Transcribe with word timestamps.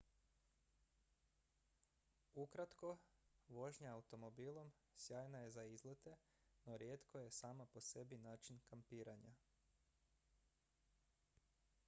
"ukratko 2.43 2.93
vožnja 3.47 3.91
automobilom 3.93 4.71
sjajna 4.95 5.37
je 5.41 5.51
za 5.51 5.63
izlete 5.65 6.15
no 6.65 6.77
rijetko 6.77 7.19
je 7.19 7.31
sama 7.41 7.65
po 7.65 7.81
sebi 7.81 8.17
način 8.17 8.59
"kampiranja"". 8.69 9.35